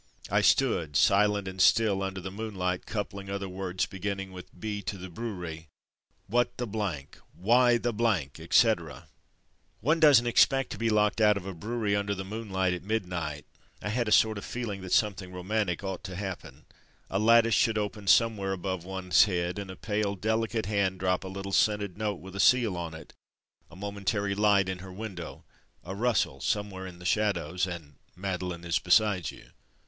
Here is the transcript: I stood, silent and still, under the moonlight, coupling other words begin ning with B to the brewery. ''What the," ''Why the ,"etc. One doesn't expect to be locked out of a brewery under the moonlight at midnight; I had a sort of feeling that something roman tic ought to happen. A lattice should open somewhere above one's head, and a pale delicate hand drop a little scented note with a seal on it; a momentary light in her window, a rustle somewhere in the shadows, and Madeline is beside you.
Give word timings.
I 0.31 0.41
stood, 0.41 0.95
silent 0.95 1.47
and 1.47 1.61
still, 1.61 2.01
under 2.01 2.19
the 2.19 2.31
moonlight, 2.31 2.87
coupling 2.87 3.29
other 3.29 3.47
words 3.47 3.85
begin 3.85 4.17
ning 4.17 4.31
with 4.31 4.59
B 4.59 4.81
to 4.81 4.97
the 4.97 5.11
brewery. 5.11 5.67
''What 6.27 6.57
the," 6.57 6.65
''Why 7.37 7.77
the 7.77 7.93
,"etc. 8.43 9.07
One 9.79 9.99
doesn't 9.99 10.25
expect 10.25 10.71
to 10.71 10.79
be 10.79 10.89
locked 10.89 11.21
out 11.21 11.37
of 11.37 11.45
a 11.45 11.53
brewery 11.53 11.95
under 11.95 12.15
the 12.15 12.25
moonlight 12.25 12.73
at 12.73 12.81
midnight; 12.83 13.45
I 13.79 13.89
had 13.89 14.07
a 14.07 14.11
sort 14.11 14.39
of 14.39 14.43
feeling 14.43 14.81
that 14.81 14.91
something 14.91 15.31
roman 15.31 15.67
tic 15.67 15.83
ought 15.83 16.03
to 16.05 16.15
happen. 16.15 16.65
A 17.11 17.19
lattice 17.19 17.53
should 17.53 17.77
open 17.77 18.07
somewhere 18.07 18.53
above 18.53 18.83
one's 18.83 19.25
head, 19.25 19.59
and 19.59 19.69
a 19.69 19.75
pale 19.75 20.15
delicate 20.15 20.65
hand 20.65 20.99
drop 20.99 21.23
a 21.23 21.27
little 21.27 21.53
scented 21.53 21.95
note 21.95 22.19
with 22.19 22.35
a 22.35 22.39
seal 22.39 22.75
on 22.75 22.95
it; 22.95 23.13
a 23.69 23.75
momentary 23.75 24.33
light 24.33 24.67
in 24.67 24.79
her 24.79 24.91
window, 24.91 25.43
a 25.83 25.93
rustle 25.93 26.41
somewhere 26.41 26.87
in 26.87 26.97
the 26.97 27.05
shadows, 27.05 27.67
and 27.67 27.97
Madeline 28.15 28.63
is 28.65 28.79
beside 28.79 29.29
you. 29.29 29.51